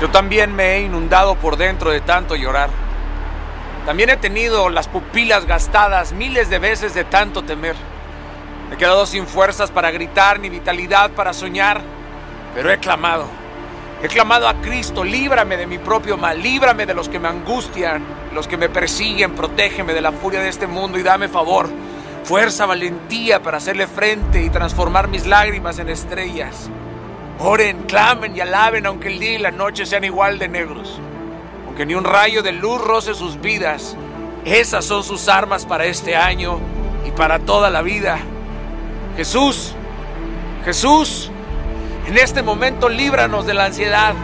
Yo 0.00 0.10
también 0.10 0.54
me 0.54 0.76
he 0.76 0.80
inundado 0.82 1.36
por 1.36 1.56
dentro 1.56 1.90
de 1.90 2.02
tanto 2.02 2.36
llorar. 2.36 2.68
También 3.86 4.10
he 4.10 4.16
tenido 4.16 4.68
las 4.68 4.88
pupilas 4.88 5.46
gastadas 5.46 6.12
miles 6.12 6.50
de 6.50 6.58
veces 6.58 6.92
de 6.92 7.04
tanto 7.04 7.42
temer. 7.42 7.76
He 8.72 8.76
quedado 8.76 9.06
sin 9.06 9.26
fuerzas 9.26 9.70
para 9.70 9.90
gritar 9.90 10.38
ni 10.38 10.50
vitalidad 10.50 11.12
para 11.12 11.32
soñar, 11.32 11.80
pero 12.54 12.70
he 12.70 12.78
clamado. 12.78 13.26
He 14.02 14.08
clamado 14.08 14.48
a 14.48 14.60
Cristo, 14.60 15.02
líbrame 15.02 15.56
de 15.56 15.66
mi 15.66 15.78
propio 15.78 16.18
mal, 16.18 16.42
líbrame 16.42 16.84
de 16.84 16.92
los 16.92 17.08
que 17.08 17.18
me 17.18 17.28
angustian, 17.28 18.04
los 18.34 18.46
que 18.46 18.58
me 18.58 18.68
persiguen, 18.68 19.34
protégeme 19.34 19.94
de 19.94 20.02
la 20.02 20.12
furia 20.12 20.40
de 20.40 20.50
este 20.50 20.66
mundo 20.66 20.98
y 20.98 21.02
dame 21.02 21.28
favor, 21.28 21.70
fuerza, 22.22 22.66
valentía 22.66 23.42
para 23.42 23.56
hacerle 23.56 23.86
frente 23.86 24.42
y 24.42 24.50
transformar 24.50 25.08
mis 25.08 25.24
lágrimas 25.24 25.78
en 25.78 25.88
estrellas. 25.88 26.68
Oren, 27.38 27.82
clamen 27.82 28.34
y 28.34 28.40
alaben 28.40 28.86
aunque 28.86 29.08
el 29.08 29.18
día 29.18 29.32
y 29.32 29.38
la 29.38 29.50
noche 29.50 29.84
sean 29.84 30.04
igual 30.04 30.38
de 30.38 30.48
negros. 30.48 30.98
Aunque 31.66 31.84
ni 31.84 31.94
un 31.94 32.04
rayo 32.04 32.42
de 32.42 32.52
luz 32.52 32.80
roce 32.80 33.14
sus 33.14 33.40
vidas. 33.40 33.96
Esas 34.44 34.84
son 34.84 35.02
sus 35.02 35.28
armas 35.28 35.66
para 35.66 35.84
este 35.84 36.16
año 36.16 36.58
y 37.06 37.10
para 37.10 37.38
toda 37.38 37.68
la 37.68 37.82
vida. 37.82 38.18
Jesús, 39.16 39.74
Jesús, 40.64 41.30
en 42.06 42.16
este 42.16 42.42
momento 42.42 42.88
líbranos 42.88 43.44
de 43.44 43.54
la 43.54 43.66
ansiedad. 43.66 44.14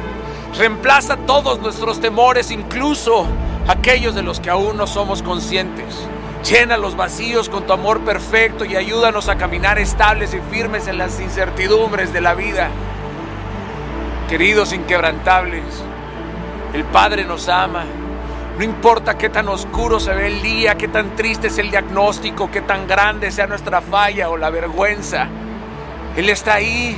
Reemplaza 0.57 1.17
todos 1.17 1.61
nuestros 1.61 2.01
temores, 2.01 2.51
incluso 2.51 3.27
aquellos 3.69 4.15
de 4.15 4.23
los 4.23 4.41
que 4.41 4.51
aún 4.51 4.77
no 4.77 4.87
somos 4.87 5.23
conscientes. 5.23 6.09
Llena 6.49 6.77
los 6.77 6.97
vacíos 6.97 7.49
con 7.49 7.67
tu 7.67 7.73
amor 7.73 8.01
perfecto 8.01 8.65
y 8.65 8.75
ayúdanos 8.77 9.29
a 9.29 9.37
caminar 9.37 9.79
estables 9.79 10.35
y 10.35 10.41
firmes 10.55 10.89
en 10.89 10.99
las 10.99 11.21
incertidumbres 11.21 12.13
de 12.13 12.21
la 12.21 12.35
vida. 12.35 12.71
Queridos 14.33 14.73
inquebrantables, 14.73 15.63
el 16.73 16.85
Padre 16.85 17.27
nos 17.27 17.51
ama. 17.51 17.85
No 18.57 18.65
importa 18.65 19.19
qué 19.19 19.29
tan 19.29 19.47
oscuro 19.49 20.01
se 20.01 20.15
ve 20.15 20.29
el 20.29 20.41
día, 20.41 20.75
qué 20.75 20.89
tan 20.89 21.15
triste 21.15 21.49
es 21.49 21.59
el 21.59 21.71
diagnóstico, 21.71 22.51
qué 22.51 22.63
tan 22.63 22.87
grande 22.87 23.31
sea 23.31 23.47
nuestra 23.47 23.83
falla 23.83 24.31
o 24.31 24.39
la 24.39 24.49
vergüenza. 24.49 25.27
Él 26.17 26.31
está 26.31 26.55
ahí, 26.55 26.97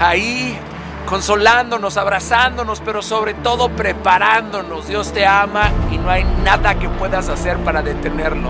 ahí, 0.00 0.58
consolándonos, 1.04 1.98
abrazándonos, 1.98 2.80
pero 2.80 3.02
sobre 3.02 3.34
todo 3.34 3.68
preparándonos. 3.68 4.88
Dios 4.88 5.12
te 5.12 5.26
ama 5.26 5.70
y 5.90 5.98
no 5.98 6.08
hay 6.08 6.24
nada 6.42 6.76
que 6.76 6.88
puedas 6.88 7.28
hacer 7.28 7.58
para 7.58 7.82
detenerlo. 7.82 8.48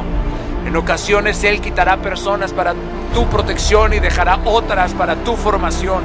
En 0.65 0.77
ocasiones 0.77 1.43
Él 1.43 1.61
quitará 1.61 1.97
personas 1.97 2.53
para 2.53 2.73
tu 3.15 3.27
protección 3.27 3.95
y 3.95 3.99
dejará 3.99 4.39
otras 4.45 4.93
para 4.93 5.17
tu 5.17 5.35
formación. 5.35 6.05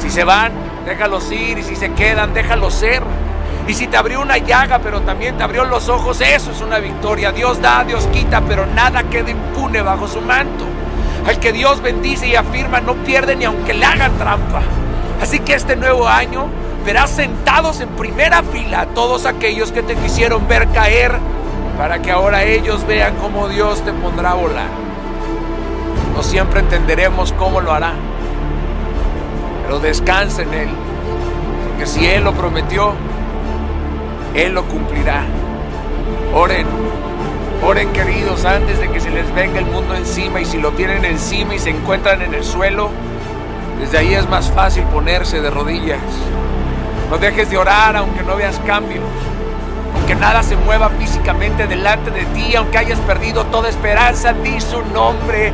Si 0.00 0.10
se 0.10 0.24
van, 0.24 0.65
déjalos 0.86 1.30
ir 1.32 1.58
y 1.58 1.62
si 1.62 1.76
se 1.76 1.92
quedan, 1.92 2.32
déjalos 2.32 2.72
ser. 2.72 3.02
Y 3.66 3.74
si 3.74 3.88
te 3.88 3.96
abrió 3.96 4.20
una 4.20 4.38
llaga, 4.38 4.78
pero 4.78 5.00
también 5.00 5.36
te 5.36 5.42
abrió 5.42 5.64
los 5.64 5.88
ojos, 5.88 6.20
eso 6.20 6.52
es 6.52 6.60
una 6.60 6.78
victoria. 6.78 7.32
Dios 7.32 7.60
da, 7.60 7.82
Dios 7.84 8.06
quita, 8.12 8.40
pero 8.40 8.64
nada 8.64 9.02
queda 9.02 9.30
impune 9.30 9.82
bajo 9.82 10.06
su 10.06 10.20
manto. 10.20 10.64
Al 11.26 11.40
que 11.40 11.52
Dios 11.52 11.82
bendice 11.82 12.28
y 12.28 12.36
afirma 12.36 12.80
no 12.80 12.94
pierde 12.94 13.34
ni 13.34 13.44
aunque 13.44 13.74
le 13.74 13.84
hagan 13.84 14.16
trampa. 14.16 14.62
Así 15.20 15.40
que 15.40 15.54
este 15.54 15.74
nuevo 15.74 16.06
año 16.06 16.46
verás 16.84 17.10
sentados 17.10 17.80
en 17.80 17.88
primera 17.90 18.44
fila 18.44 18.82
a 18.82 18.86
todos 18.86 19.26
aquellos 19.26 19.72
que 19.72 19.82
te 19.82 19.96
quisieron 19.96 20.46
ver 20.46 20.68
caer 20.68 21.16
para 21.76 22.00
que 22.00 22.12
ahora 22.12 22.44
ellos 22.44 22.86
vean 22.86 23.16
cómo 23.16 23.48
Dios 23.48 23.84
te 23.84 23.92
pondrá 23.92 24.30
a 24.30 24.34
volar. 24.34 24.68
No 26.14 26.22
siempre 26.22 26.60
entenderemos 26.60 27.32
cómo 27.32 27.60
lo 27.60 27.72
hará 27.72 27.92
pero 29.66 29.80
descansa 29.80 30.42
en 30.42 30.54
Él. 30.54 30.68
Porque 31.68 31.86
si 31.86 32.06
Él 32.06 32.24
lo 32.24 32.32
prometió, 32.32 32.92
Él 34.34 34.52
lo 34.54 34.64
cumplirá. 34.64 35.24
Oren, 36.32 36.66
oren 37.64 37.92
queridos 37.92 38.44
antes 38.44 38.78
de 38.78 38.88
que 38.88 39.00
se 39.00 39.10
les 39.10 39.34
venga 39.34 39.58
el 39.58 39.66
mundo 39.66 39.94
encima 39.94 40.40
y 40.40 40.44
si 40.44 40.58
lo 40.58 40.72
tienen 40.72 41.04
encima 41.04 41.54
y 41.54 41.58
se 41.58 41.70
encuentran 41.70 42.22
en 42.22 42.34
el 42.34 42.44
suelo, 42.44 42.90
desde 43.80 43.98
ahí 43.98 44.14
es 44.14 44.28
más 44.28 44.50
fácil 44.52 44.84
ponerse 44.84 45.40
de 45.40 45.50
rodillas. 45.50 46.00
No 47.10 47.18
dejes 47.18 47.50
de 47.50 47.58
orar 47.58 47.96
aunque 47.96 48.22
no 48.22 48.36
veas 48.36 48.60
cambios, 48.66 49.04
aunque 49.96 50.14
nada 50.14 50.42
se 50.42 50.56
mueva 50.56 50.90
físicamente 50.90 51.66
delante 51.66 52.10
de 52.10 52.24
ti, 52.26 52.54
aunque 52.54 52.78
hayas 52.78 52.98
perdido 53.00 53.44
toda 53.46 53.68
esperanza, 53.68 54.32
di 54.32 54.60
su 54.60 54.82
nombre 54.82 55.52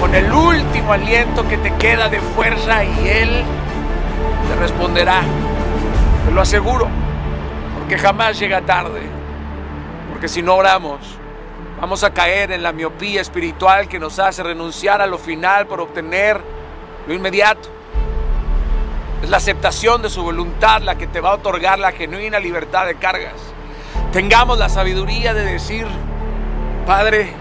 con 0.00 0.14
el 0.14 0.30
último 0.30 0.92
aliento 0.92 1.46
que 1.48 1.56
te 1.56 1.72
queda 1.76 2.08
de 2.08 2.20
fuerza 2.20 2.84
y 2.84 3.08
Él 3.08 3.42
te 4.48 4.60
responderá. 4.60 5.22
Te 6.26 6.32
lo 6.32 6.40
aseguro, 6.40 6.88
porque 7.78 7.96
jamás 7.96 8.38
llega 8.38 8.60
tarde. 8.62 9.02
Porque 10.10 10.28
si 10.28 10.42
no 10.42 10.56
oramos, 10.56 10.98
vamos 11.80 12.04
a 12.04 12.12
caer 12.12 12.52
en 12.52 12.62
la 12.62 12.72
miopía 12.72 13.20
espiritual 13.20 13.88
que 13.88 13.98
nos 13.98 14.18
hace 14.18 14.42
renunciar 14.42 15.00
a 15.00 15.06
lo 15.06 15.18
final 15.18 15.66
por 15.66 15.80
obtener 15.80 16.40
lo 17.06 17.14
inmediato. 17.14 17.68
Es 19.22 19.30
la 19.30 19.38
aceptación 19.38 20.02
de 20.02 20.10
su 20.10 20.22
voluntad 20.22 20.82
la 20.82 20.96
que 20.96 21.06
te 21.06 21.20
va 21.20 21.30
a 21.30 21.34
otorgar 21.34 21.78
la 21.78 21.92
genuina 21.92 22.38
libertad 22.38 22.84
de 22.86 22.96
cargas. 22.96 23.53
Tengamos 24.12 24.58
la 24.58 24.68
sabiduría 24.68 25.34
de 25.34 25.44
decir, 25.44 25.86
Padre, 26.86 27.34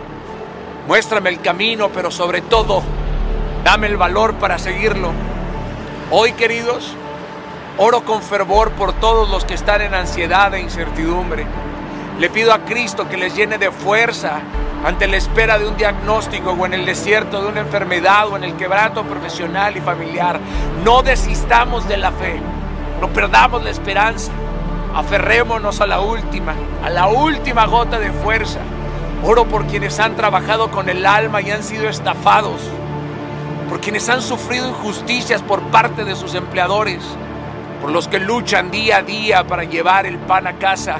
Muéstrame 0.87 1.29
el 1.29 1.39
camino, 1.39 1.89
pero 1.89 2.11
sobre 2.11 2.41
todo, 2.41 2.83
dame 3.63 3.87
el 3.87 3.95
valor 3.95 4.33
para 4.33 4.59
seguirlo. 4.59 5.11
Hoy, 6.11 6.33
queridos, 6.33 6.93
oro 7.77 8.03
con 8.03 8.21
fervor 8.21 8.71
por 8.71 8.91
todos 8.91 9.29
los 9.29 9.45
que 9.45 9.53
están 9.53 9.81
en 9.81 9.93
ansiedad 9.93 10.53
e 10.53 10.59
incertidumbre. 10.59 11.45
Le 12.19 12.29
pido 12.29 12.53
a 12.53 12.65
Cristo 12.65 13.07
que 13.07 13.15
les 13.15 13.33
llene 13.33 13.57
de 13.57 13.71
fuerza 13.71 14.41
ante 14.83 15.07
la 15.07 15.15
espera 15.15 15.57
de 15.57 15.67
un 15.67 15.77
diagnóstico 15.77 16.51
o 16.51 16.65
en 16.65 16.73
el 16.73 16.85
desierto 16.85 17.41
de 17.41 17.47
una 17.47 17.61
enfermedad 17.61 18.27
o 18.27 18.35
en 18.35 18.43
el 18.43 18.57
quebranto 18.57 19.03
profesional 19.03 19.77
y 19.77 19.79
familiar. 19.79 20.37
No 20.83 21.01
desistamos 21.01 21.87
de 21.87 21.95
la 21.95 22.11
fe, 22.11 22.41
no 22.99 23.07
perdamos 23.07 23.63
la 23.63 23.69
esperanza, 23.69 24.33
aferrémonos 24.95 25.81
a 25.81 25.87
la 25.87 25.99
última, 25.99 26.53
a 26.83 26.89
la 26.89 27.07
última 27.07 27.65
gota 27.65 27.99
de 27.99 28.11
fuerza 28.11 28.59
Oro 29.25 29.45
por 29.45 29.65
quienes 29.67 30.01
han 30.01 30.17
trabajado 30.17 30.69
con 30.69 30.89
el 30.89 31.05
alma 31.05 31.41
y 31.41 31.49
han 31.49 31.63
sido 31.63 31.87
estafados. 31.87 32.61
Por 33.69 33.79
quienes 33.79 34.09
han 34.09 34.21
sufrido 34.21 34.67
injusticias 34.67 35.41
por 35.41 35.61
parte 35.67 36.03
de 36.03 36.17
sus 36.17 36.35
empleadores. 36.35 37.01
Por 37.81 37.91
los 37.91 38.09
que 38.09 38.19
luchan 38.19 38.69
día 38.69 38.97
a 38.97 39.01
día 39.01 39.47
para 39.47 39.63
llevar 39.63 40.05
el 40.05 40.17
pan 40.17 40.45
a 40.45 40.53
casa. 40.57 40.97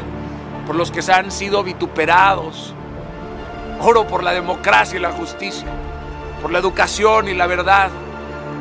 Por 0.65 0.77
los 0.77 0.89
que 0.89 1.01
han 1.11 1.31
sido 1.31 1.63
vituperados. 1.63 2.73
Oro 3.81 4.07
por 4.07 4.23
la 4.23 4.31
democracia 4.31 4.97
y 4.97 5.01
la 5.01 5.11
justicia. 5.11 5.67
Por 6.41 6.49
la 6.49 6.59
educación 6.59 7.27
y 7.27 7.33
la 7.33 7.45
verdad. 7.45 7.89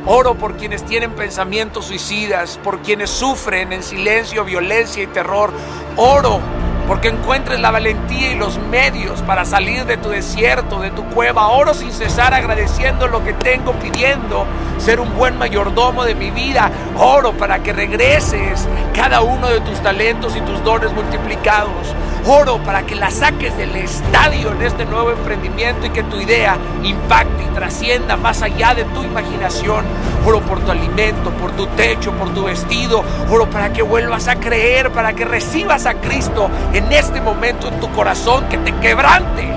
Oro 0.07 0.35
por 0.35 0.57
quienes 0.57 0.85
tienen 0.85 1.13
pensamientos 1.13 1.85
suicidas, 1.87 2.59
por 2.65 2.81
quienes 2.81 3.09
sufren 3.09 3.73
en 3.73 3.83
silencio 3.85 4.45
violencia 4.45 5.03
y 5.03 5.07
terror. 5.07 5.53
Oro 5.97 6.41
porque 6.89 7.09
encuentres 7.09 7.61
la 7.61 7.71
valentía 7.71 8.33
y 8.33 8.35
los 8.35 8.59
medios 8.59 9.23
para 9.23 9.45
salir 9.45 9.85
de 9.85 9.97
tu 9.97 10.09
desierto, 10.09 10.81
de 10.81 10.91
tu 10.91 11.05
cueva. 11.11 11.49
Oro 11.49 11.73
sin 11.73 11.93
cesar 11.93 12.35
agradeciendo 12.35 13.07
lo 13.07 13.23
que 13.23 13.33
tengo, 13.33 13.73
pidiendo 13.75 14.45
ser 14.79 14.99
un 14.99 15.15
buen 15.15 15.39
mayordomo 15.39 16.05
de 16.05 16.17
mi 16.17 16.31
vida. 16.31 16.71
Oro 16.99 17.33
para 17.33 17.63
que 17.63 17.73
regreses 17.73 18.69
cada 18.95 19.21
uno 19.21 19.49
de 19.49 19.61
tus 19.61 19.81
talentos 19.81 20.37
y 20.37 20.41
tus 20.41 20.63
dones 20.65 20.93
multiplicados. 20.93 21.95
Oro 22.25 22.59
para 22.59 22.83
que 22.83 22.95
la 22.95 23.11
saques 23.11 23.57
del 23.57 23.75
estadio 23.75 24.53
en 24.53 24.63
este 24.63 24.85
nuevo 24.85 25.11
emprendimiento 25.11 25.87
y 25.87 25.91
que 25.91 26.05
tu 26.05 26.21
idea 26.21 26.57
impacte 26.85 27.43
y 27.43 27.55
trascienda 27.55 28.17
más 28.17 28.43
allá 28.43 28.75
de 28.75 28.85
tu 28.85 29.03
imaginación. 29.03 29.85
Oro 30.25 30.41
por 30.41 30.61
tu 30.61 30.71
alimento, 30.71 31.31
por 31.31 31.51
tu 31.53 31.67
techo, 31.67 32.13
por 32.13 32.33
tu 32.33 32.45
vestido. 32.45 33.03
Oro 33.29 33.51
para 33.51 33.73
que 33.73 33.83
vuelvas 33.83 34.29
a 34.29 34.37
creer, 34.37 34.93
para 34.93 35.15
que 35.15 35.25
recibas 35.25 35.85
a 35.87 35.95
Cristo 35.95 36.49
en 36.73 36.93
este 36.93 37.21
momento 37.21 37.67
en 37.67 37.81
tu 37.81 37.91
corazón, 37.91 38.45
que 38.49 38.59
te 38.59 38.73
quebrante 38.77 39.49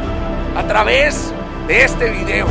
a 0.58 0.64
través 0.64 1.32
de 1.68 1.84
este 1.84 2.10
video. 2.10 2.48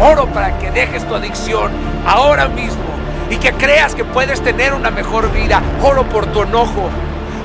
Oro 0.00 0.26
para 0.26 0.58
que 0.58 0.70
dejes 0.70 1.08
tu 1.08 1.14
adicción 1.14 1.72
ahora 2.06 2.46
mismo 2.48 2.84
y 3.30 3.36
que 3.36 3.52
creas 3.52 3.94
que 3.94 4.04
puedes 4.04 4.42
tener 4.42 4.74
una 4.74 4.90
mejor 4.90 5.32
vida. 5.32 5.62
Oro 5.82 6.04
por 6.04 6.26
tu 6.26 6.42
enojo 6.42 6.90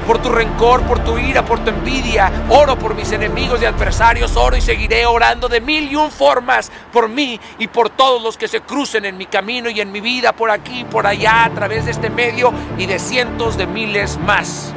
por 0.05 0.21
tu 0.21 0.29
rencor, 0.29 0.83
por 0.83 0.99
tu 0.99 1.17
ira, 1.17 1.43
por 1.43 1.59
tu 1.59 1.69
envidia. 1.69 2.31
Oro 2.49 2.77
por 2.77 2.95
mis 2.95 3.11
enemigos 3.11 3.61
y 3.61 3.65
adversarios. 3.65 4.35
Oro 4.35 4.55
y 4.55 4.61
seguiré 4.61 5.05
orando 5.05 5.47
de 5.47 5.61
mil 5.61 5.91
y 5.91 5.95
un 5.95 6.11
formas 6.11 6.71
por 6.91 7.09
mí 7.09 7.39
y 7.59 7.67
por 7.67 7.89
todos 7.89 8.21
los 8.21 8.37
que 8.37 8.47
se 8.47 8.61
crucen 8.61 9.05
en 9.05 9.17
mi 9.17 9.25
camino 9.25 9.69
y 9.69 9.81
en 9.81 9.91
mi 9.91 10.01
vida, 10.01 10.33
por 10.33 10.51
aquí, 10.51 10.83
por 10.83 11.07
allá, 11.07 11.45
a 11.45 11.49
través 11.51 11.85
de 11.85 11.91
este 11.91 12.09
medio 12.09 12.53
y 12.77 12.85
de 12.85 12.99
cientos 12.99 13.57
de 13.57 13.67
miles 13.67 14.17
más. 14.19 14.73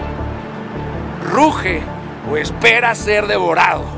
Ruge 1.32 1.82
o 2.30 2.36
espera 2.36 2.94
ser 2.94 3.26
devorado. 3.26 3.97